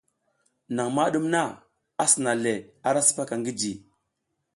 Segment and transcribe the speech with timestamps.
[0.75, 1.41] Naƞ ma ɗum na,
[2.03, 2.53] a sina le
[2.87, 3.71] ara sipaka ngi ji.